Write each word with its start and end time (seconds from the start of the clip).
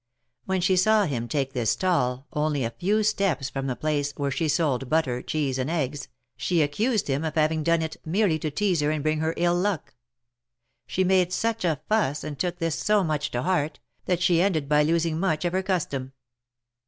When 0.45 0.61
she 0.61 0.75
saw 0.77 1.05
him 1.05 1.27
take 1.27 1.53
this 1.53 1.69
stall, 1.69 2.25
only 2.33 2.63
a 2.63 2.71
few 2.71 3.03
steps 3.03 3.51
from 3.51 3.67
the 3.67 3.75
place, 3.75 4.13
where 4.17 4.31
she 4.31 4.47
sold 4.47 4.89
butter, 4.89 5.21
cheese 5.21 5.59
and 5.59 5.69
eggs, 5.69 6.07
she 6.35 6.63
accused 6.63 7.07
him 7.07 7.23
of 7.23 7.35
having 7.35 7.61
done 7.61 7.83
it 7.83 7.97
merely 8.03 8.39
to 8.39 8.49
tease 8.49 8.79
her 8.81 8.89
and 8.89 9.03
bring 9.03 9.19
her 9.19 9.35
ill 9.37 9.53
luck." 9.53 9.93
She 10.87 11.03
made 11.03 11.31
such 11.31 11.63
a 11.63 11.81
fuss, 11.87 12.23
and 12.23 12.39
took 12.39 12.57
this 12.57 12.79
so 12.79 13.03
much 13.03 13.29
to 13.29 13.43
heart, 13.43 13.79
that 14.05 14.23
she 14.23 14.41
ended 14.41 14.67
by 14.67 14.81
losing 14.81 15.19
much 15.19 15.45
of 15.45 15.53
her 15.53 15.61
custom. 15.61 16.13